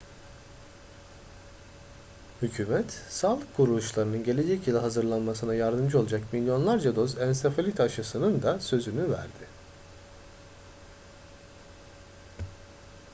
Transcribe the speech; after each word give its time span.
hükümet 2.41 2.91
sağlık 3.09 3.55
kuruluşlarının 3.55 4.23
gelecek 4.23 4.67
yıla 4.67 4.83
hazırlanmasına 4.83 5.53
yardımcı 5.55 5.99
olacak 5.99 6.21
milyonlarca 6.33 6.95
doz 6.95 7.17
ensefalit 7.17 7.79
aşısının 7.79 8.41
da 8.41 8.59
sözünü 8.59 9.11
verdi 9.11 9.47